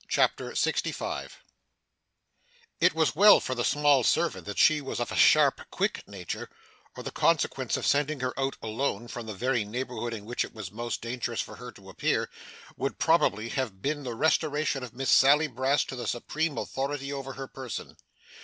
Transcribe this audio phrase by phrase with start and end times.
[0.07, 1.43] CHAPTER 65
[2.79, 6.49] It was well for the small servant that she was of a sharp, quick nature,
[6.95, 10.55] or the consequence of sending her out alone, from the very neighbourhood in which it
[10.55, 12.31] was most dangerous for her to appear,
[12.75, 17.33] would probably have been the restoration of Miss Sally Brass to the supreme authority over
[17.33, 17.95] her person.